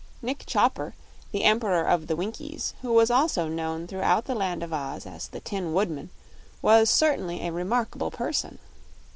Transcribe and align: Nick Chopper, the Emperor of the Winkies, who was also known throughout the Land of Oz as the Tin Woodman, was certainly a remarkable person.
Nick 0.23 0.45
Chopper, 0.47 0.95
the 1.31 1.43
Emperor 1.43 1.83
of 1.83 2.07
the 2.07 2.15
Winkies, 2.15 2.73
who 2.81 2.91
was 2.91 3.11
also 3.11 3.47
known 3.47 3.85
throughout 3.85 4.25
the 4.25 4.33
Land 4.33 4.63
of 4.63 4.73
Oz 4.73 5.05
as 5.05 5.27
the 5.27 5.39
Tin 5.39 5.75
Woodman, 5.75 6.09
was 6.59 6.89
certainly 6.89 7.41
a 7.45 7.51
remarkable 7.51 8.09
person. 8.09 8.57